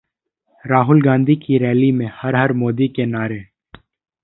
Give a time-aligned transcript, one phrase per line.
[0.65, 3.39] राहुल गांधी की रैली में 'हर हर मोदी...' के नारे